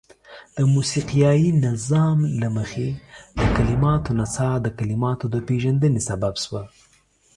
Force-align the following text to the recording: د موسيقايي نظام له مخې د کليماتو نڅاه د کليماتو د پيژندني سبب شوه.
د 0.55 0.57
موسيقايي 0.73 1.49
نظام 1.67 2.17
له 2.41 2.49
مخې 2.57 2.87
د 3.37 3.39
کليماتو 3.55 4.09
نڅاه 4.19 4.55
د 4.65 4.67
کليماتو 4.79 5.25
د 5.33 5.35
پيژندني 5.47 6.01
سبب 6.09 6.33
شوه. 6.43 6.63